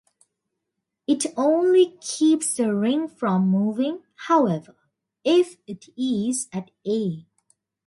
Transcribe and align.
It 1.05 1.27
only 1.37 1.95
keeps 2.01 2.55
the 2.55 2.73
ring 2.73 3.07
from 3.07 3.47
moving, 3.47 4.01
however, 4.15 4.75
if 5.23 5.57
it 5.67 5.89
is 5.95 6.47
at 6.51 6.71
"A". 6.87 7.27